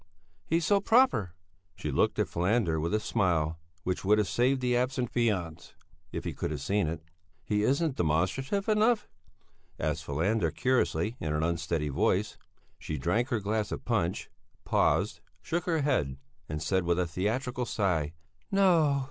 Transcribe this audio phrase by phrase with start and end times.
[0.47, 1.35] "He's so proper."
[1.75, 5.73] She looked at Falander with a smile which would have saved the absent fiancé,
[6.11, 7.03] if he could have seen it.
[7.45, 9.07] "He isn't demonstrative enough?"
[9.79, 12.39] asked Falander curiously, in an unsteady voice.
[12.79, 14.31] She drank her glass of punch,
[14.65, 16.17] paused, shook her head,
[16.49, 18.13] and said with a theatrical sigh:
[18.49, 18.99] "No!"